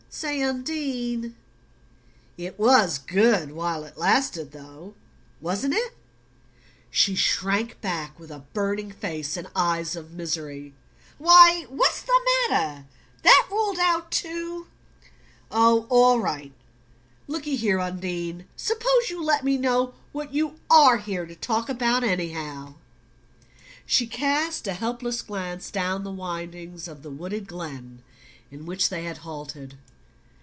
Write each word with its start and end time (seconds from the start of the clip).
"Say, 0.13 0.41
Undine 0.41 1.37
it 2.37 2.59
was 2.59 2.97
good 2.97 3.53
while 3.53 3.85
it 3.85 3.97
lasted, 3.97 4.51
though, 4.51 4.93
wasn't 5.39 5.73
it?" 5.73 5.95
She 6.89 7.15
shrank 7.15 7.79
back 7.79 8.19
with 8.19 8.29
a 8.29 8.43
burning 8.53 8.91
face 8.91 9.37
and 9.37 9.47
eyes 9.55 9.95
of 9.95 10.11
misery. 10.11 10.73
"Why, 11.17 11.65
what's 11.69 12.01
the 12.01 12.19
matter? 12.49 12.87
That 13.23 13.47
ruled 13.49 13.79
out 13.79 14.11
too? 14.11 14.67
Oh, 15.49 15.87
all 15.89 16.19
right. 16.19 16.51
Look 17.29 17.47
at 17.47 17.53
here, 17.59 17.79
Undine, 17.79 18.47
suppose 18.57 19.09
you 19.09 19.23
let 19.23 19.45
me 19.45 19.57
know 19.57 19.93
what 20.11 20.33
you 20.33 20.59
ARE 20.69 20.97
here 20.97 21.25
to 21.25 21.35
talk 21.37 21.69
about, 21.69 22.03
anyhow." 22.03 22.73
She 23.85 24.07
cast 24.07 24.67
a 24.67 24.73
helpless 24.73 25.21
glance 25.21 25.71
down 25.71 26.03
the 26.03 26.11
windings 26.11 26.89
of 26.89 27.01
the 27.01 27.11
wooded 27.11 27.47
glen 27.47 28.03
in 28.51 28.65
which 28.65 28.89
they 28.89 29.05
had 29.05 29.19
halted. 29.19 29.77